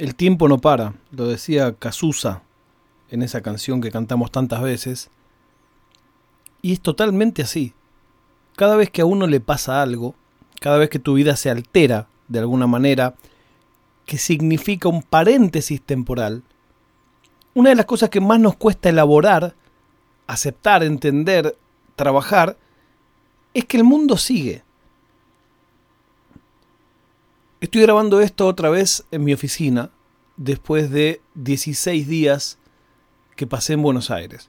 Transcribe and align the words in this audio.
El 0.00 0.14
tiempo 0.14 0.48
no 0.48 0.56
para, 0.56 0.94
lo 1.10 1.26
decía 1.26 1.74
Cazuza 1.74 2.40
en 3.10 3.20
esa 3.20 3.42
canción 3.42 3.82
que 3.82 3.90
cantamos 3.90 4.32
tantas 4.32 4.62
veces. 4.62 5.10
Y 6.62 6.72
es 6.72 6.80
totalmente 6.80 7.42
así. 7.42 7.74
Cada 8.56 8.76
vez 8.76 8.88
que 8.88 9.02
a 9.02 9.04
uno 9.04 9.26
le 9.26 9.40
pasa 9.40 9.82
algo, 9.82 10.14
cada 10.58 10.78
vez 10.78 10.88
que 10.88 11.00
tu 11.00 11.12
vida 11.12 11.36
se 11.36 11.50
altera 11.50 12.08
de 12.28 12.38
alguna 12.38 12.66
manera, 12.66 13.14
que 14.06 14.16
significa 14.16 14.88
un 14.88 15.02
paréntesis 15.02 15.82
temporal, 15.82 16.44
una 17.52 17.68
de 17.68 17.76
las 17.76 17.84
cosas 17.84 18.08
que 18.08 18.22
más 18.22 18.40
nos 18.40 18.56
cuesta 18.56 18.88
elaborar, 18.88 19.54
aceptar, 20.26 20.82
entender, 20.82 21.58
trabajar, 21.94 22.56
es 23.52 23.66
que 23.66 23.76
el 23.76 23.84
mundo 23.84 24.16
sigue. 24.16 24.62
Estoy 27.60 27.82
grabando 27.82 28.20
esto 28.20 28.46
otra 28.46 28.70
vez 28.70 29.04
en 29.10 29.22
mi 29.22 29.34
oficina 29.34 29.90
después 30.38 30.90
de 30.90 31.20
16 31.34 32.08
días 32.08 32.58
que 33.36 33.46
pasé 33.46 33.74
en 33.74 33.82
Buenos 33.82 34.10
Aires. 34.10 34.48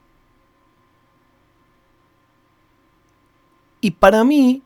Y 3.81 3.91
para 3.91 4.23
mí 4.23 4.61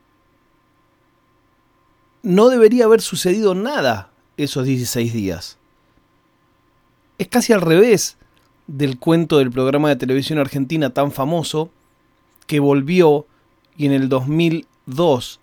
no 2.22 2.48
debería 2.48 2.84
haber 2.84 3.00
sucedido 3.00 3.54
nada 3.56 4.10
esos 4.36 4.64
16 4.64 5.12
días. 5.12 5.58
Es 7.18 7.26
casi 7.26 7.52
al 7.52 7.62
revés 7.62 8.16
del 8.68 8.98
cuento 8.98 9.38
del 9.38 9.50
programa 9.50 9.88
de 9.88 9.96
televisión 9.96 10.38
argentina 10.38 10.90
tan 10.90 11.10
famoso 11.10 11.70
que 12.46 12.60
volvió 12.60 13.26
y 13.76 13.86
en 13.86 13.92
el 13.92 14.08
2002 14.08 15.40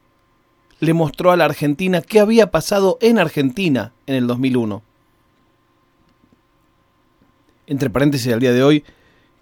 le 0.80 0.94
mostró 0.94 1.32
a 1.32 1.38
la 1.38 1.46
Argentina 1.46 2.02
qué 2.02 2.20
había 2.20 2.52
pasado 2.52 2.98
en 3.02 3.20
Argentina 3.20 3.94
en 4.06 4.16
el 4.16 4.28
2001. 4.28 4.82
Entre 7.68 7.90
paréntesis, 7.90 8.32
al 8.34 8.40
día 8.40 8.52
de 8.52 8.64
hoy, 8.64 8.84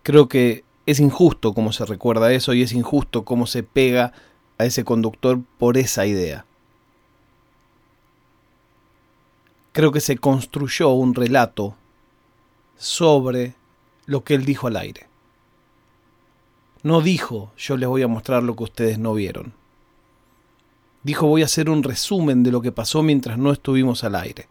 creo 0.04 0.28
que 0.28 0.64
es 0.86 1.00
injusto 1.00 1.54
cómo 1.54 1.72
se 1.72 1.86
recuerda 1.86 2.32
eso 2.32 2.54
y 2.54 2.62
es 2.62 2.74
injusto 2.74 3.24
cómo 3.24 3.48
se 3.48 3.64
pega 3.64 4.14
a 4.58 4.66
ese 4.66 4.84
conductor 4.84 5.40
por 5.58 5.78
esa 5.78 6.06
idea. 6.06 6.46
Creo 9.72 9.92
que 9.92 10.02
se 10.02 10.18
construyó 10.18 10.90
un 10.90 11.16
relato 11.16 11.76
sobre 12.78 13.56
lo 14.06 14.24
que 14.24 14.34
él 14.36 14.46
dijo 14.46 14.68
al 14.68 14.76
aire. 14.76 15.08
No 16.84 17.02
dijo 17.02 17.52
yo 17.58 17.78
les 17.78 17.88
voy 17.88 18.02
a 18.02 18.08
mostrar 18.08 18.44
lo 18.44 18.56
que 18.56 18.64
ustedes 18.64 19.00
no 19.00 19.14
vieron. 19.14 19.54
Dijo 21.04 21.28
voy 21.28 21.42
a 21.42 21.46
hacer 21.46 21.70
un 21.70 21.84
resumen 21.84 22.44
de 22.44 22.52
lo 22.52 22.62
que 22.62 22.72
pasó 22.72 23.02
mientras 23.02 23.38
no 23.38 23.52
estuvimos 23.52 24.04
al 24.04 24.16
aire. 24.16 24.48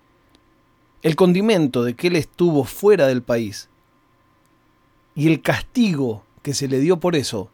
El 1.03 1.17
condimento 1.17 1.85
de 1.85 1.95
que 1.95 2.09
él 2.09 2.17
estuvo 2.17 2.65
fuera 2.65 3.07
del 3.07 3.23
país 3.23 3.69
y 5.15 5.29
el 5.29 5.43
castigo 5.43 6.25
que 6.43 6.55
se 6.55 6.69
le 6.69 6.81
dio 6.81 6.99
por 6.99 7.17
eso 7.17 7.51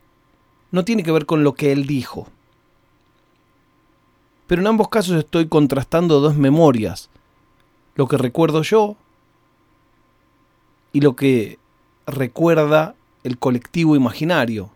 no 0.71 0.85
tiene 0.85 1.03
que 1.03 1.13
ver 1.13 1.27
con 1.27 1.45
lo 1.45 1.55
que 1.55 1.73
él 1.73 1.87
dijo. 1.87 2.29
Pero 4.47 4.63
en 4.63 4.69
ambos 4.69 4.89
casos 4.89 5.17
estoy 5.17 5.49
contrastando 5.49 6.21
dos 6.21 6.37
memorias, 6.37 7.11
lo 7.95 8.07
que 8.07 8.17
recuerdo 8.17 8.63
yo 8.63 8.97
y 10.93 11.01
lo 11.01 11.17
que 11.17 11.59
recuerda 12.07 12.95
el 13.25 13.39
colectivo 13.39 13.97
imaginario, 13.97 14.71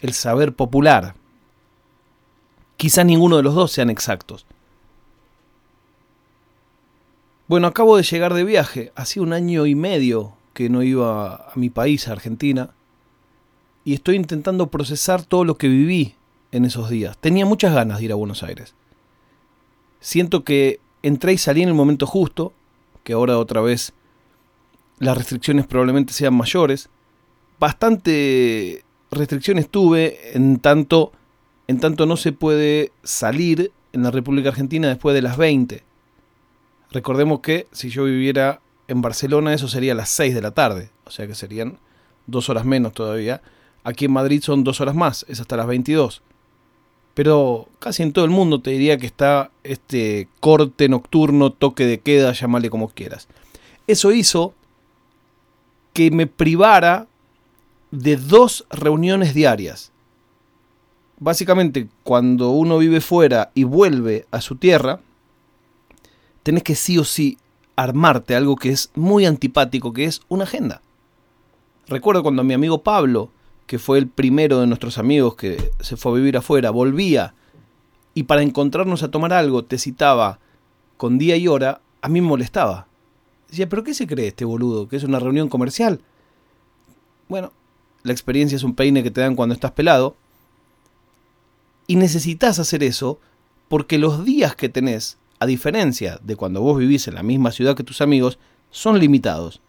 el 0.00 0.14
saber 0.14 0.54
popular. 0.54 1.14
Quizá 2.80 3.04
ninguno 3.04 3.36
de 3.36 3.42
los 3.42 3.54
dos 3.54 3.72
sean 3.72 3.90
exactos. 3.90 4.46
Bueno, 7.46 7.66
acabo 7.66 7.98
de 7.98 8.02
llegar 8.02 8.32
de 8.32 8.42
viaje, 8.42 8.90
hace 8.94 9.20
un 9.20 9.34
año 9.34 9.66
y 9.66 9.74
medio 9.74 10.32
que 10.54 10.70
no 10.70 10.82
iba 10.82 11.34
a 11.34 11.52
mi 11.56 11.68
país, 11.68 12.08
a 12.08 12.12
Argentina, 12.12 12.70
y 13.84 13.92
estoy 13.92 14.16
intentando 14.16 14.68
procesar 14.68 15.22
todo 15.22 15.44
lo 15.44 15.58
que 15.58 15.68
viví 15.68 16.14
en 16.52 16.64
esos 16.64 16.88
días. 16.88 17.18
Tenía 17.18 17.44
muchas 17.44 17.74
ganas 17.74 17.98
de 17.98 18.06
ir 18.06 18.12
a 18.12 18.14
Buenos 18.14 18.42
Aires. 18.42 18.72
Siento 20.00 20.42
que 20.42 20.80
entré 21.02 21.34
y 21.34 21.38
salí 21.38 21.60
en 21.60 21.68
el 21.68 21.74
momento 21.74 22.06
justo, 22.06 22.54
que 23.04 23.12
ahora 23.12 23.36
otra 23.36 23.60
vez 23.60 23.92
las 24.98 25.18
restricciones 25.18 25.66
probablemente 25.66 26.14
sean 26.14 26.32
mayores. 26.32 26.88
Bastante 27.58 28.84
restricciones 29.10 29.68
tuve 29.68 30.34
en 30.34 30.60
tanto 30.60 31.12
en 31.70 31.78
tanto 31.78 32.04
no 32.04 32.16
se 32.16 32.32
puede 32.32 32.90
salir 33.04 33.70
en 33.92 34.02
la 34.02 34.10
República 34.10 34.48
Argentina 34.48 34.88
después 34.88 35.14
de 35.14 35.22
las 35.22 35.36
20. 35.36 35.84
Recordemos 36.90 37.38
que 37.38 37.68
si 37.70 37.90
yo 37.90 38.06
viviera 38.06 38.60
en 38.88 39.02
Barcelona 39.02 39.54
eso 39.54 39.68
sería 39.68 39.92
a 39.92 39.94
las 39.94 40.08
6 40.08 40.34
de 40.34 40.42
la 40.42 40.50
tarde, 40.50 40.90
o 41.04 41.12
sea 41.12 41.28
que 41.28 41.36
serían 41.36 41.78
dos 42.26 42.48
horas 42.48 42.64
menos 42.64 42.92
todavía. 42.92 43.40
Aquí 43.84 44.06
en 44.06 44.12
Madrid 44.12 44.42
son 44.42 44.64
dos 44.64 44.80
horas 44.80 44.96
más, 44.96 45.24
es 45.28 45.38
hasta 45.38 45.56
las 45.56 45.68
22. 45.68 46.22
Pero 47.14 47.68
casi 47.78 48.02
en 48.02 48.12
todo 48.12 48.24
el 48.24 48.32
mundo 48.32 48.60
te 48.60 48.72
diría 48.72 48.98
que 48.98 49.06
está 49.06 49.52
este 49.62 50.26
corte 50.40 50.88
nocturno, 50.88 51.52
toque 51.52 51.86
de 51.86 52.00
queda, 52.00 52.32
llámale 52.32 52.68
como 52.68 52.88
quieras. 52.88 53.28
Eso 53.86 54.10
hizo 54.10 54.54
que 55.92 56.10
me 56.10 56.26
privara 56.26 57.06
de 57.92 58.16
dos 58.16 58.66
reuniones 58.70 59.34
diarias 59.34 59.89
básicamente 61.20 61.86
cuando 62.02 62.50
uno 62.50 62.78
vive 62.78 63.00
fuera 63.00 63.52
y 63.54 63.64
vuelve 63.64 64.26
a 64.32 64.40
su 64.40 64.56
tierra, 64.56 65.00
tenés 66.42 66.64
que 66.64 66.74
sí 66.74 66.98
o 66.98 67.04
sí 67.04 67.38
armarte 67.76 68.34
algo 68.34 68.56
que 68.56 68.70
es 68.70 68.90
muy 68.94 69.26
antipático, 69.26 69.92
que 69.92 70.06
es 70.06 70.22
una 70.28 70.44
agenda. 70.44 70.82
Recuerdo 71.86 72.22
cuando 72.22 72.42
mi 72.42 72.54
amigo 72.54 72.82
Pablo, 72.82 73.30
que 73.66 73.78
fue 73.78 73.98
el 73.98 74.08
primero 74.08 74.60
de 74.60 74.66
nuestros 74.66 74.98
amigos 74.98 75.36
que 75.36 75.72
se 75.80 75.96
fue 75.96 76.12
a 76.12 76.14
vivir 76.16 76.36
afuera, 76.36 76.70
volvía 76.70 77.34
y 78.14 78.24
para 78.24 78.42
encontrarnos 78.42 79.02
a 79.02 79.10
tomar 79.10 79.32
algo 79.32 79.64
te 79.64 79.78
citaba 79.78 80.40
con 80.96 81.18
día 81.18 81.36
y 81.36 81.48
hora, 81.48 81.80
a 82.02 82.08
mí 82.08 82.20
me 82.20 82.28
molestaba. 82.28 82.86
Decía, 83.48 83.68
¿pero 83.68 83.84
qué 83.84 83.94
se 83.94 84.06
cree 84.06 84.28
este 84.28 84.44
boludo? 84.44 84.88
¿Que 84.88 84.96
es 84.96 85.04
una 85.04 85.18
reunión 85.18 85.48
comercial? 85.48 86.00
Bueno, 87.28 87.52
la 88.02 88.12
experiencia 88.12 88.56
es 88.56 88.62
un 88.62 88.74
peine 88.74 89.02
que 89.02 89.10
te 89.10 89.20
dan 89.20 89.36
cuando 89.36 89.54
estás 89.54 89.72
pelado 89.72 90.16
y 91.90 91.96
necesitas 91.96 92.60
hacer 92.60 92.84
eso 92.84 93.18
porque 93.66 93.98
los 93.98 94.24
días 94.24 94.54
que 94.54 94.68
tenés, 94.68 95.18
a 95.40 95.46
diferencia 95.46 96.20
de 96.22 96.36
cuando 96.36 96.60
vos 96.60 96.78
vivís 96.78 97.08
en 97.08 97.16
la 97.16 97.24
misma 97.24 97.50
ciudad 97.50 97.74
que 97.74 97.82
tus 97.82 98.00
amigos, 98.00 98.38
son 98.70 99.00
limitados. 99.00 99.60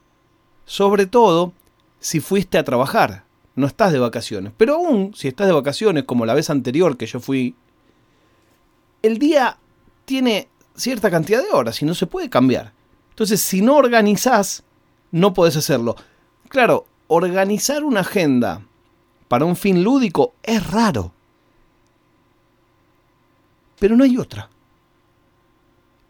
Sobre 0.66 1.08
todo 1.08 1.52
si 2.00 2.20
fuiste 2.20 2.60
a 2.60 2.64
trabajar, 2.64 3.24
no 3.56 3.66
estás 3.66 3.92
de 3.92 3.98
vacaciones. 3.98 4.54
Pero 4.56 4.76
aún 4.76 5.16
si 5.16 5.30
estás 5.30 5.48
de 5.48 5.54
vacaciones, 5.54 6.04
como 6.04 6.28
la 6.28 6.36
vez 6.36 6.52
anterior 6.52 6.96
que 6.96 7.08
yo 7.08 7.20
fui, 7.20 7.56
el 9.02 9.18
día 9.18 9.58
tiene 10.06 10.48
cierta 10.76 11.10
cantidad 11.10 11.42
de 11.42 11.50
horas 11.50 11.82
y 11.82 11.86
no 11.86 11.96
se 11.96 12.06
puede 12.06 12.30
cambiar. 12.30 12.72
Entonces, 13.10 13.42
si 13.42 13.64
no 13.64 13.78
organizás, 13.78 14.64
no 15.10 15.34
podés 15.34 15.58
hacerlo. 15.58 15.96
Claro, 16.50 16.86
organizar 17.08 17.84
una 17.84 18.02
agenda 18.02 18.62
para 19.28 19.46
un 19.46 19.56
fin 19.56 19.84
lúdico 19.84 20.36
es 20.44 20.70
raro 20.70 21.14
pero 23.82 23.98
no 23.98 24.04
hay 24.04 24.16
otra. 24.16 24.52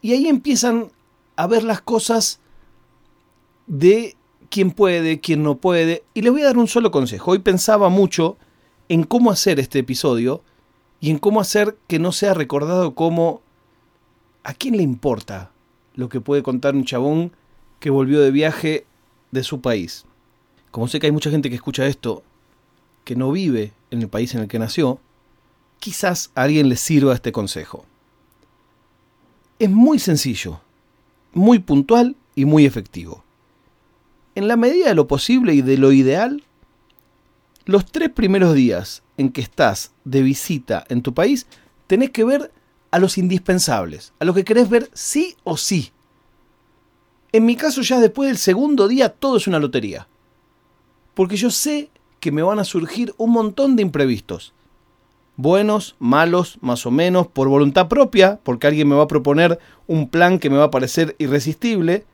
Y 0.02 0.12
ahí 0.12 0.28
empiezan 0.28 0.92
a 1.38 1.48
ver 1.48 1.64
las 1.64 1.82
cosas 1.82 2.42
de 3.66 4.18
quién 4.50 4.72
puede, 4.72 5.22
quién 5.22 5.42
no 5.42 5.56
puede. 5.56 6.04
Y 6.14 6.22
les 6.22 6.34
voy 6.34 6.42
a 6.42 6.48
dar 6.48 6.58
un 6.58 6.68
solo 6.68 6.92
consejo. 6.92 7.32
Hoy 7.32 7.40
pensaba 7.40 7.88
mucho 7.88 8.36
en 8.90 9.06
cómo 9.06 9.32
hacer 9.32 9.58
este 9.58 9.80
episodio 9.80 10.44
y 11.00 11.12
en 11.12 11.18
cómo 11.18 11.40
hacer 11.40 11.78
que 11.88 11.98
no 11.98 12.12
sea 12.12 12.34
recordado 12.34 12.94
como 12.94 13.42
a 14.44 14.54
quién 14.54 14.76
le 14.76 14.84
importa 14.84 15.52
lo 15.96 16.10
que 16.10 16.20
puede 16.20 16.44
contar 16.44 16.76
un 16.76 16.84
chabón 16.84 17.32
que 17.80 17.90
volvió 17.90 18.20
de 18.20 18.32
viaje 18.32 18.86
de 19.32 19.44
su 19.44 19.62
país. 19.62 20.04
Como 20.72 20.90
sé 20.90 21.00
que 21.00 21.06
hay 21.06 21.14
mucha 21.14 21.32
gente 21.32 21.48
que 21.50 21.56
escucha 21.56 21.88
esto 21.88 22.22
que 23.06 23.16
no 23.16 23.32
vive 23.32 23.72
en 23.92 24.02
el 24.02 24.10
país 24.10 24.36
en 24.36 24.42
el 24.42 24.50
que 24.50 24.60
nació, 24.60 25.00
quizás 25.82 26.32
a 26.36 26.44
alguien 26.44 26.70
le 26.70 26.78
sirva 26.78 27.14
este 27.14 27.34
consejo. 27.34 27.86
Es 29.60 29.70
muy 29.70 30.00
sencillo, 30.00 30.62
muy 31.34 31.60
puntual 31.60 32.16
y 32.36 32.46
muy 32.46 32.66
efectivo. 32.66 33.24
En 34.36 34.48
la 34.48 34.56
medida 34.56 34.88
de 34.88 34.96
lo 34.96 35.08
posible 35.08 35.54
y 35.54 35.62
de 35.62 35.78
lo 35.78 35.92
ideal, 35.92 36.44
los 37.66 37.86
tres 37.86 38.10
primeros 38.10 38.54
días 38.54 39.02
en 39.18 39.32
que 39.32 39.42
estás 39.42 39.92
de 40.06 40.22
visita 40.22 40.86
en 40.88 41.02
tu 41.02 41.14
país, 41.14 41.48
tenés 41.88 42.12
que 42.12 42.24
ver 42.24 42.54
a 42.92 43.00
los 43.00 43.18
indispensables, 43.18 44.14
a 44.20 44.26
los 44.26 44.36
que 44.36 44.46
querés 44.46 44.70
ver 44.70 44.90
sí 44.94 45.36
o 45.44 45.58
sí. 45.58 45.92
En 47.32 47.46
mi 47.46 47.56
caso 47.56 47.82
ya 47.82 48.00
después 48.00 48.28
del 48.28 48.38
segundo 48.38 48.88
día 48.88 49.10
todo 49.10 49.38
es 49.38 49.48
una 49.48 49.60
lotería. 49.60 50.08
Porque 51.16 51.38
yo 51.38 51.50
sé 51.50 51.90
que 52.20 52.32
me 52.32 52.44
van 52.44 52.60
a 52.60 52.66
surgir 52.66 53.16
un 53.18 53.32
montón 53.32 53.76
de 53.76 53.82
imprevistos 53.82 54.54
Buenos, 55.38 55.96
malos, 56.00 56.58
más 56.62 56.86
o 56.86 56.92
menos, 56.92 57.28
por 57.28 57.48
voluntad 57.48 57.88
propia, 57.88 58.40
porque 58.44 58.68
alguien 58.68 58.88
me 58.88 58.96
va 58.96 59.04
a 59.04 59.08
proponer 59.08 59.60
un 59.88 60.10
plan 60.10 60.40
que 60.40 60.50
me 60.50 60.58
va 60.58 60.66
a 60.66 60.72
parecer 60.72 61.16
irresistible, 61.20 62.06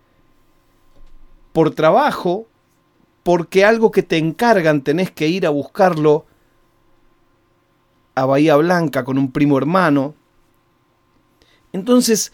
por 1.52 1.74
trabajo, 1.74 2.48
porque 3.24 3.66
algo 3.66 3.92
que 3.92 4.04
te 4.04 4.18
encargan 4.18 4.84
tenés 4.84 5.12
que 5.12 5.28
ir 5.28 5.46
a 5.46 5.50
buscarlo 5.50 6.26
a 8.16 8.26
Bahía 8.26 8.56
Blanca 8.56 9.04
con 9.04 9.18
un 9.18 9.32
primo 9.32 9.58
hermano. 9.58 10.16
Entonces, 11.74 12.32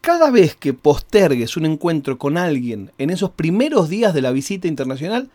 cada 0.00 0.30
vez 0.30 0.54
que 0.54 0.72
postergues 0.72 1.56
un 1.56 1.66
encuentro 1.66 2.16
con 2.16 2.38
alguien 2.38 2.92
en 2.98 3.10
esos 3.10 3.30
primeros 3.30 3.88
días 3.88 4.14
de 4.14 4.22
la 4.22 4.30
visita 4.30 4.68
internacional, 4.68 5.30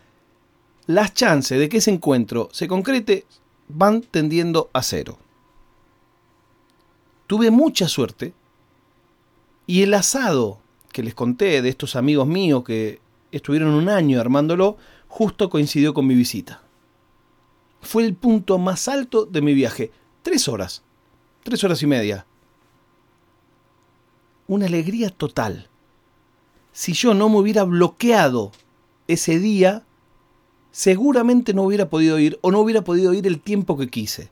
las 0.86 1.12
chances 1.12 1.58
de 1.58 1.68
que 1.68 1.76
ese 1.76 1.90
encuentro 1.90 2.48
se 2.52 2.68
concrete 2.68 3.26
van 3.68 4.02
tendiendo 4.02 4.70
a 4.72 4.82
cero. 4.82 5.18
Tuve 7.26 7.50
mucha 7.50 7.88
suerte 7.88 8.34
y 9.66 9.82
el 9.82 9.94
asado 9.94 10.60
que 10.92 11.02
les 11.02 11.14
conté 11.14 11.62
de 11.62 11.68
estos 11.68 11.96
amigos 11.96 12.26
míos 12.26 12.64
que 12.64 13.00
estuvieron 13.30 13.70
un 13.74 13.88
año 13.88 14.20
armándolo, 14.20 14.76
justo 15.08 15.48
coincidió 15.48 15.94
con 15.94 16.06
mi 16.06 16.14
visita. 16.14 16.62
Fue 17.80 18.04
el 18.04 18.14
punto 18.14 18.58
más 18.58 18.88
alto 18.88 19.24
de 19.24 19.40
mi 19.40 19.54
viaje. 19.54 19.90
Tres 20.22 20.48
horas. 20.48 20.82
Tres 21.42 21.64
horas 21.64 21.82
y 21.82 21.86
media 21.86 22.26
una 24.52 24.66
alegría 24.66 25.10
total. 25.10 25.68
Si 26.72 26.92
yo 26.92 27.14
no 27.14 27.28
me 27.28 27.38
hubiera 27.38 27.64
bloqueado 27.64 28.52
ese 29.08 29.38
día, 29.38 29.84
seguramente 30.72 31.54
no 31.54 31.62
hubiera 31.62 31.88
podido 31.88 32.18
ir 32.18 32.38
o 32.40 32.50
no 32.50 32.58
hubiera 32.58 32.82
podido 32.82 33.14
ir 33.14 33.26
el 33.26 33.40
tiempo 33.40 33.78
que 33.78 33.88
quise. 33.88 34.30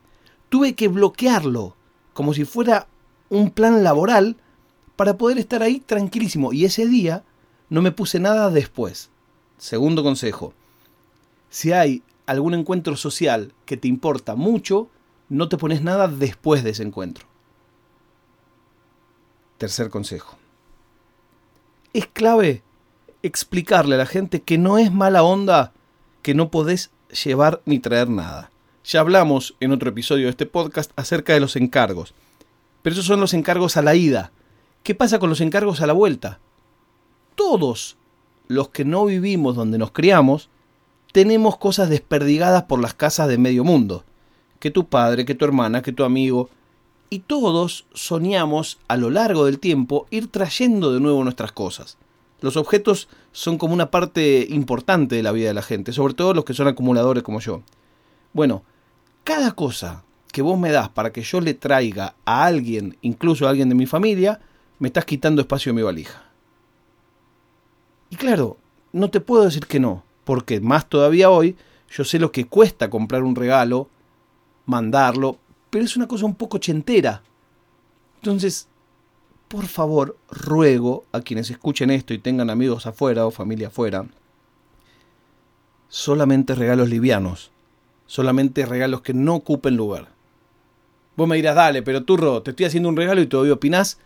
Tuve 0.49 0.73
que 0.73 0.89
bloquearlo 0.89 1.75
como 2.13 2.33
si 2.33 2.43
fuera 2.43 2.87
un 3.29 3.51
plan 3.51 3.83
laboral 3.83 4.35
para 4.97 5.17
poder 5.17 5.37
estar 5.37 5.63
ahí 5.63 5.79
tranquilísimo. 5.79 6.51
Y 6.51 6.65
ese 6.65 6.85
día 6.87 7.23
no 7.69 7.81
me 7.81 7.91
puse 7.91 8.19
nada 8.19 8.49
después. 8.49 9.09
Segundo 9.57 10.03
consejo. 10.03 10.53
Si 11.49 11.71
hay 11.71 12.03
algún 12.25 12.53
encuentro 12.53 12.97
social 12.97 13.53
que 13.65 13.77
te 13.77 13.87
importa 13.87 14.35
mucho, 14.35 14.89
no 15.29 15.47
te 15.47 15.57
pones 15.57 15.81
nada 15.81 16.07
después 16.07 16.63
de 16.63 16.71
ese 16.71 16.83
encuentro. 16.83 17.25
Tercer 19.57 19.89
consejo. 19.89 20.37
Es 21.93 22.07
clave 22.07 22.63
explicarle 23.21 23.95
a 23.95 23.99
la 23.99 24.05
gente 24.05 24.41
que 24.41 24.57
no 24.57 24.77
es 24.77 24.91
mala 24.91 25.23
onda 25.23 25.73
que 26.21 26.33
no 26.33 26.49
podés 26.49 26.91
llevar 27.23 27.61
ni 27.65 27.79
traer 27.79 28.09
nada. 28.09 28.51
Ya 28.83 28.99
hablamos 28.99 29.55
en 29.59 29.71
otro 29.71 29.89
episodio 29.89 30.25
de 30.25 30.31
este 30.31 30.45
podcast 30.45 30.91
acerca 30.95 31.33
de 31.33 31.39
los 31.39 31.55
encargos. 31.55 32.13
Pero 32.81 32.93
esos 32.93 33.05
son 33.05 33.19
los 33.19 33.33
encargos 33.33 33.77
a 33.77 33.81
la 33.81 33.95
ida. 33.95 34.31
¿Qué 34.83 34.95
pasa 34.95 35.19
con 35.19 35.29
los 35.29 35.41
encargos 35.41 35.81
a 35.81 35.87
la 35.87 35.93
vuelta? 35.93 36.39
Todos 37.35 37.97
los 38.47 38.69
que 38.69 38.85
no 38.85 39.05
vivimos 39.05 39.55
donde 39.55 39.77
nos 39.77 39.91
criamos, 39.91 40.49
tenemos 41.11 41.57
cosas 41.57 41.89
desperdigadas 41.89 42.63
por 42.63 42.81
las 42.81 42.93
casas 42.93 43.27
de 43.27 43.37
medio 43.37 43.63
mundo. 43.63 44.03
Que 44.59 44.71
tu 44.71 44.87
padre, 44.87 45.25
que 45.25 45.35
tu 45.35 45.45
hermana, 45.45 45.81
que 45.81 45.91
tu 45.91 46.03
amigo, 46.03 46.49
y 47.09 47.19
todos 47.19 47.85
soñamos 47.93 48.79
a 48.87 48.97
lo 48.97 49.09
largo 49.09 49.45
del 49.45 49.59
tiempo 49.59 50.07
ir 50.09 50.31
trayendo 50.31 50.93
de 50.93 50.99
nuevo 50.99 51.23
nuestras 51.23 51.51
cosas. 51.51 51.97
Los 52.41 52.57
objetos 52.57 53.07
son 53.31 53.57
como 53.57 53.73
una 53.73 53.91
parte 53.91 54.45
importante 54.49 55.15
de 55.15 55.23
la 55.23 55.31
vida 55.31 55.47
de 55.47 55.53
la 55.53 55.61
gente, 55.61 55.93
sobre 55.93 56.15
todo 56.15 56.33
los 56.33 56.43
que 56.43 56.53
son 56.53 56.67
acumuladores 56.67 57.23
como 57.23 57.39
yo. 57.39 57.61
Bueno, 58.33 58.63
cada 59.23 59.51
cosa 59.51 60.03
que 60.31 60.41
vos 60.41 60.59
me 60.59 60.71
das 60.71 60.89
para 60.89 61.11
que 61.11 61.21
yo 61.21 61.39
le 61.39 61.53
traiga 61.53 62.15
a 62.25 62.45
alguien, 62.45 62.97
incluso 63.01 63.45
a 63.45 63.51
alguien 63.51 63.69
de 63.69 63.75
mi 63.75 63.85
familia, 63.85 64.39
me 64.79 64.87
estás 64.87 65.05
quitando 65.05 65.41
espacio 65.41 65.69
en 65.69 65.75
mi 65.75 65.81
valija. 65.83 66.23
Y 68.09 68.15
claro, 68.15 68.57
no 68.91 69.09
te 69.09 69.21
puedo 69.21 69.43
decir 69.43 69.67
que 69.67 69.79
no, 69.79 70.03
porque 70.23 70.59
más 70.59 70.89
todavía 70.89 71.29
hoy, 71.29 71.55
yo 71.89 72.03
sé 72.03 72.17
lo 72.17 72.31
que 72.31 72.47
cuesta 72.47 72.89
comprar 72.89 73.23
un 73.23 73.35
regalo, 73.35 73.89
mandarlo, 74.65 75.37
pero 75.69 75.85
es 75.85 75.95
una 75.95 76.07
cosa 76.07 76.25
un 76.25 76.35
poco 76.35 76.57
chentera. 76.57 77.21
Entonces, 78.15 78.67
por 79.51 79.67
favor, 79.67 80.15
ruego 80.29 81.03
a 81.11 81.19
quienes 81.19 81.49
escuchen 81.49 81.91
esto 81.91 82.13
y 82.13 82.19
tengan 82.19 82.49
amigos 82.49 82.85
afuera 82.85 83.25
o 83.25 83.31
familia 83.31 83.67
afuera, 83.67 84.05
solamente 85.89 86.55
regalos 86.55 86.87
livianos, 86.87 87.51
solamente 88.05 88.65
regalos 88.65 89.01
que 89.01 89.13
no 89.13 89.35
ocupen 89.35 89.75
lugar. 89.75 90.07
Vos 91.17 91.27
me 91.27 91.35
dirás, 91.35 91.55
dale, 91.55 91.83
pero 91.83 92.05
turro, 92.05 92.41
te 92.41 92.51
estoy 92.51 92.65
haciendo 92.65 92.87
un 92.87 92.95
regalo 92.95 93.19
y 93.19 93.27
todavía 93.27 93.51
opinás. 93.51 93.99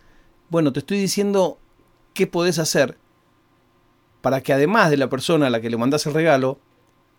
Bueno, 0.48 0.72
te 0.72 0.80
estoy 0.80 0.98
diciendo 0.98 1.58
qué 2.12 2.26
podés 2.26 2.58
hacer 2.58 2.98
para 4.22 4.40
que 4.40 4.52
además 4.52 4.90
de 4.90 4.96
la 4.96 5.08
persona 5.08 5.46
a 5.46 5.50
la 5.50 5.60
que 5.60 5.70
le 5.70 5.76
mandás 5.76 6.06
el 6.06 6.14
regalo, 6.14 6.58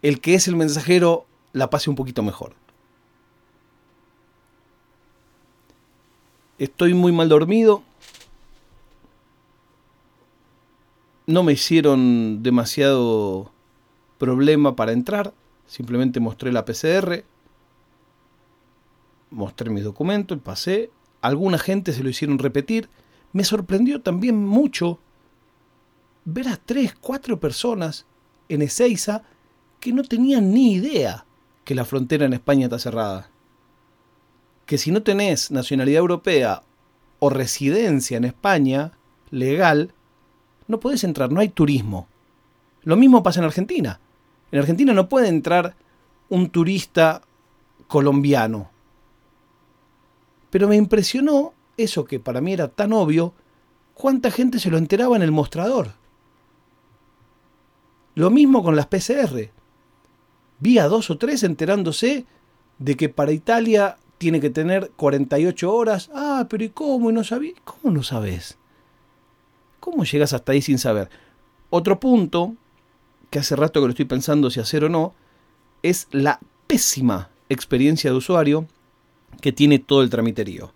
el 0.01 0.19
que 0.19 0.35
es 0.35 0.49
el 0.49 0.57
mensajero 0.57 1.25
la 1.53 1.69
pase 1.69 1.89
un 1.89 1.95
poquito 1.95 2.23
mejor. 2.23 2.55
Estoy 6.59 6.93
muy 6.93 7.13
mal 7.13 7.29
dormido. 7.29 7.83
No 11.27 11.43
me 11.43 11.53
hicieron 11.53 12.41
demasiado 12.41 13.51
problema 14.17 14.75
para 14.75 14.93
entrar. 14.93 15.33
Simplemente 15.67 16.19
mostré 16.19 16.51
la 16.51 16.65
PCR. 16.65 17.23
Mostré 19.29 19.69
mis 19.69 19.83
documentos, 19.83 20.39
pasé. 20.39 20.89
Alguna 21.21 21.59
gente 21.59 21.93
se 21.93 22.01
lo 22.01 22.09
hicieron 22.09 22.39
repetir. 22.39 22.89
Me 23.33 23.43
sorprendió 23.43 24.01
también 24.01 24.43
mucho 24.43 24.99
ver 26.25 26.47
a 26.47 26.57
tres, 26.57 26.95
cuatro 26.99 27.39
personas 27.39 28.05
en 28.49 28.61
Ezeiza 28.61 29.23
que 29.79 29.93
no 29.93 30.03
tenían 30.03 30.51
ni 30.51 30.73
idea 30.73 31.25
que 31.63 31.75
la 31.75 31.85
frontera 31.85 32.25
en 32.25 32.33
España 32.33 32.65
está 32.65 32.79
cerrada 32.79 33.29
que 34.67 34.77
si 34.77 34.91
no 34.91 35.01
tenés 35.01 35.49
nacionalidad 35.49 35.99
europea 35.99 36.61
o 37.19 37.29
residencia 37.31 38.17
en 38.17 38.25
España 38.25 38.91
legal, 39.31 39.93
no 40.67 40.79
podés 40.79 41.03
entrar, 41.03 41.31
no 41.31 41.39
hay 41.39 41.49
turismo. 41.49 42.07
Lo 42.83 42.95
mismo 42.95 43.23
pasa 43.23 43.39
en 43.39 43.45
Argentina. 43.45 43.99
En 44.51 44.59
Argentina 44.59 44.93
no 44.93 45.09
puede 45.09 45.27
entrar 45.27 45.75
un 46.29 46.49
turista 46.49 47.21
colombiano. 47.87 48.69
Pero 50.49 50.67
me 50.67 50.75
impresionó 50.75 51.53
eso 51.77 52.05
que 52.05 52.19
para 52.19 52.41
mí 52.41 52.53
era 52.53 52.67
tan 52.67 52.93
obvio, 52.93 53.33
cuánta 53.93 54.31
gente 54.31 54.59
se 54.59 54.69
lo 54.69 54.77
enteraba 54.77 55.15
en 55.15 55.21
el 55.21 55.31
mostrador. 55.31 55.93
Lo 58.15 58.29
mismo 58.29 58.63
con 58.63 58.75
las 58.75 58.87
PCR. 58.87 59.51
Vi 60.59 60.79
a 60.79 60.87
dos 60.87 61.09
o 61.11 61.17
tres 61.17 61.43
enterándose 61.43 62.25
de 62.79 62.95
que 62.95 63.09
para 63.09 63.31
Italia 63.31 63.97
tiene 64.17 64.39
que 64.39 64.49
tener 64.49 64.91
48 64.95 65.71
horas. 65.71 66.09
Ah, 66.13 66.47
pero 66.49 66.63
¿y 66.63 66.69
cómo? 66.69 67.09
¿Y 67.09 67.13
no 67.13 67.23
sabía? 67.23 67.53
¿Cómo 67.63 67.93
no 67.93 68.03
sabes? 68.03 68.57
¿Cómo 69.89 70.03
llegas 70.03 70.33
hasta 70.33 70.51
ahí 70.51 70.61
sin 70.61 70.79
saber? 70.79 71.09
Otro 71.69 71.97
punto, 71.97 72.55
que 73.29 73.39
hace 73.39 73.55
rato 73.55 73.79
que 73.79 73.87
lo 73.87 73.91
estoy 73.91 74.03
pensando 74.03 74.49
si 74.49 74.59
hacer 74.59 74.83
o 74.83 74.89
no, 74.89 75.15
es 75.81 76.09
la 76.11 76.41
pésima 76.67 77.29
experiencia 77.47 78.11
de 78.11 78.17
usuario 78.17 78.67
que 79.39 79.53
tiene 79.53 79.79
todo 79.79 80.01
el 80.01 80.09
tramiterío. 80.09 80.73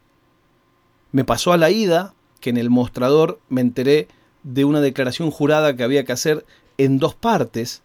Me 1.12 1.26
pasó 1.26 1.52
a 1.52 1.58
la 1.58 1.70
ida 1.70 2.14
que 2.40 2.52
en 2.52 2.58
el 2.58 2.70
mostrador 2.70 3.42
me 3.50 3.60
enteré 3.60 4.08
de 4.44 4.64
una 4.64 4.80
declaración 4.80 5.30
jurada 5.30 5.76
que 5.76 5.84
había 5.84 6.06
que 6.06 6.14
hacer 6.14 6.46
en 6.78 6.98
dos 6.98 7.14
partes 7.14 7.84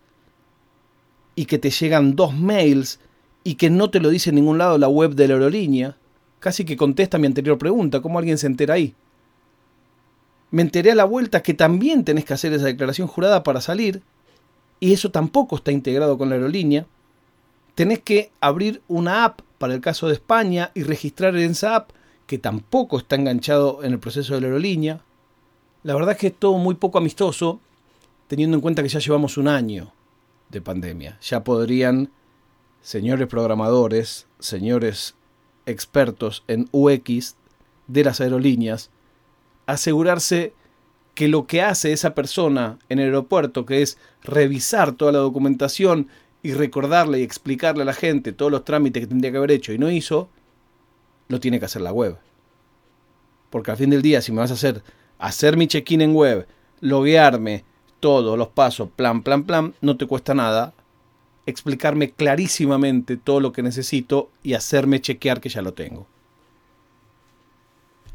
y 1.35 1.47
que 1.47 1.59
te 1.59 1.71
llegan 1.71 2.15
dos 2.15 2.37
mails 2.37 3.01
y 3.43 3.57
que 3.57 3.69
no 3.69 3.91
te 3.91 3.99
lo 3.99 4.11
dice 4.11 4.31
en 4.31 4.37
ningún 4.37 4.59
lado 4.59 4.79
la 4.79 4.87
web 4.87 5.17
de 5.17 5.27
la 5.27 5.35
aerolínea, 5.35 5.97
casi 6.39 6.65
que 6.65 6.77
contesta 6.77 7.19
mi 7.19 7.27
anterior 7.27 7.59
pregunta, 7.59 8.01
¿cómo 8.01 8.21
alguien 8.21 8.39
se 8.39 8.47
entera 8.47 8.75
ahí? 8.75 8.95
Me 10.57 10.63
enteré 10.63 10.93
a 10.93 10.95
la 10.95 11.05
vuelta 11.05 11.43
que 11.43 11.53
también 11.53 12.03
tenés 12.03 12.25
que 12.25 12.33
hacer 12.33 12.55
esa 12.55 12.65
declaración 12.65 13.09
jurada 13.09 13.43
para 13.43 13.61
salir, 13.61 14.01
y 14.81 14.95
eso 14.95 15.11
tampoco 15.11 15.57
está 15.57 15.71
integrado 15.71 16.17
con 16.17 16.31
la 16.31 16.37
aerolínea. 16.37 16.87
Tenés 17.75 17.99
que 17.99 18.31
abrir 18.41 18.81
una 18.89 19.27
app 19.27 19.43
para 19.59 19.75
el 19.75 19.83
caso 19.83 20.07
de 20.07 20.15
España 20.15 20.71
y 20.73 20.83
registrar 20.85 21.37
en 21.37 21.51
esa 21.51 21.77
app, 21.77 21.91
que 22.27 22.39
tampoco 22.39 22.97
está 22.97 23.17
enganchado 23.17 23.85
en 23.85 23.93
el 23.93 23.99
proceso 23.99 24.33
de 24.33 24.41
la 24.41 24.47
aerolínea. 24.47 25.03
La 25.83 25.93
verdad 25.93 26.13
es 26.13 26.17
que 26.17 26.29
es 26.29 26.35
todo 26.35 26.57
muy 26.57 26.77
poco 26.77 26.97
amistoso, 26.97 27.61
teniendo 28.27 28.57
en 28.57 28.63
cuenta 28.63 28.83
que 28.83 28.89
ya 28.89 28.99
llevamos 28.99 29.37
un 29.37 29.49
año 29.49 29.93
de 30.49 30.63
pandemia. 30.63 31.19
Ya 31.21 31.45
podrían 31.45 32.09
señores 32.81 33.29
programadores, 33.29 34.27
señores 34.39 35.17
expertos 35.67 36.45
en 36.49 36.71
UX 36.73 37.37
de 37.89 38.05
las 38.05 38.23
aerolíneas, 38.23 38.89
asegurarse 39.67 40.53
que 41.15 41.29
lo 41.29 41.47
que 41.47 41.63
hace 41.63 41.93
esa 41.93 42.15
persona 42.15 42.79
en 42.89 42.99
el 42.99 43.07
aeropuerto, 43.07 43.67
que 43.67 43.83
es 43.83 43.99
revisar 44.23 44.93
toda 44.93 45.13
la 45.13 45.19
documentación 45.19 46.09
y 46.43 46.53
recordarle 46.53 47.21
y 47.21 47.23
explicarle 47.23 47.83
a 47.83 47.87
la 47.87 47.95
gente 47.95 48.33
todos 48.33 48.53
los 48.53 48.65
trámites 48.65 49.03
que 49.03 49.07
tendría 49.07 49.31
que 49.31 49.39
haber 49.39 49.51
hecho 49.51 49.73
y 49.73 49.79
no 49.79 49.91
hizo, 49.91 50.29
lo 51.29 51.41
tiene 51.41 51.59
que 51.59 51.65
hacer 51.65 51.83
la 51.83 51.93
web. 51.93 52.19
Porque 53.51 53.71
al 53.71 53.77
fin 53.77 53.91
del 53.91 54.03
día, 54.03 54.21
si 54.21 54.33
me 54.33 54.39
vas 54.39 54.51
a 54.51 54.55
hacer 54.55 54.83
hacer 55.19 55.57
mi 55.57 55.67
check-in 55.67 56.03
en 56.03 56.15
web, 56.15 56.47
loguearme, 56.81 57.65
todos 58.01 58.37
los 58.39 58.49
pasos, 58.49 58.91
plan, 58.95 59.23
plan, 59.23 59.45
plan, 59.45 59.75
no 59.81 59.97
te 59.97 60.07
cuesta 60.07 60.35
nada 60.35 60.75
explicarme 61.47 62.11
clarísimamente 62.11 63.17
todo 63.17 63.41
lo 63.41 63.53
que 63.53 63.63
necesito 63.63 64.31
y 64.43 64.55
hacerme 64.55 65.01
chequear 65.01 65.41
que 65.41 65.49
ya 65.49 65.63
lo 65.63 65.75
tengo. 65.75 66.07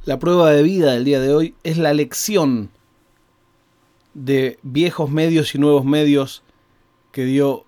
La 0.03 0.17
prueba 0.17 0.49
de 0.49 0.63
vida 0.63 0.93
del 0.93 1.05
día 1.05 1.19
de 1.19 1.31
hoy 1.31 1.53
es 1.63 1.77
la 1.77 1.93
lección 1.93 2.71
de 4.15 4.57
viejos 4.63 5.11
medios 5.11 5.53
y 5.53 5.59
nuevos 5.59 5.85
medios 5.85 6.41
que 7.11 7.23
dio 7.23 7.65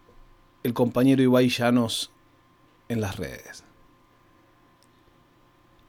el 0.63 0.73
compañero 0.73 1.21
Ibai 1.21 1.49
Llanos 1.49 2.11
en 2.89 3.01
las 3.01 3.17
redes. 3.17 3.63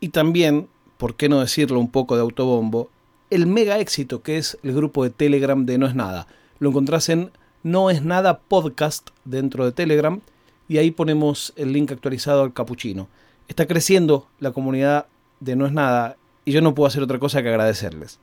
Y 0.00 0.10
también, 0.10 0.68
por 0.98 1.16
qué 1.16 1.30
no 1.30 1.40
decirlo 1.40 1.80
un 1.80 1.90
poco 1.90 2.14
de 2.14 2.20
autobombo, 2.20 2.90
el 3.30 3.46
mega 3.46 3.78
éxito 3.78 4.22
que 4.22 4.36
es 4.36 4.58
el 4.62 4.74
grupo 4.74 5.02
de 5.02 5.08
Telegram 5.08 5.64
de 5.64 5.78
No 5.78 5.86
es 5.86 5.94
Nada. 5.94 6.26
Lo 6.58 6.68
encontrás 6.68 7.08
en 7.08 7.30
No 7.62 7.88
es 7.88 8.02
Nada 8.02 8.40
Podcast 8.40 9.08
dentro 9.24 9.64
de 9.64 9.72
Telegram 9.72 10.20
y 10.68 10.76
ahí 10.76 10.90
ponemos 10.90 11.54
el 11.56 11.72
link 11.72 11.90
actualizado 11.90 12.42
al 12.42 12.52
capuchino. 12.52 13.08
Está 13.48 13.64
creciendo 13.66 14.28
la 14.40 14.52
comunidad 14.52 15.06
de 15.40 15.56
No 15.56 15.64
es 15.64 15.72
Nada 15.72 16.18
y 16.44 16.52
yo 16.52 16.60
no 16.60 16.74
puedo 16.74 16.86
hacer 16.86 17.02
otra 17.02 17.18
cosa 17.18 17.42
que 17.42 17.48
agradecerles. 17.48 18.18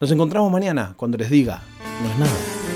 Nos 0.00 0.10
encontramos 0.10 0.50
mañana 0.50 0.94
cuando 0.96 1.16
les 1.16 1.30
diga 1.30 1.62
No 2.02 2.10
es 2.10 2.18
Nada. 2.18 2.71